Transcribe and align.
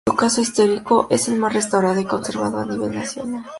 Su 0.07 0.15
casco 0.15 0.41
histórico 0.41 1.05
"es 1.11 1.27
el 1.29 1.37
más 1.37 1.53
restaurado 1.53 1.99
y 2.01 2.05
conservado 2.05 2.57
a 2.57 2.65
nivel 2.65 2.89
nacional. 2.91 3.45